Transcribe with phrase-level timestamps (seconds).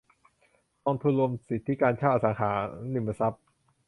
[0.85, 2.51] กองทุนรวมสิทธิการเช่าอสังหา
[2.93, 3.43] ริมทรัพย์